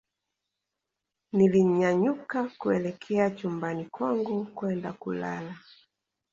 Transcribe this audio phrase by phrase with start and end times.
[1.33, 5.55] nilinyanyuka kuelekea chumbani kwangu kwenda kulala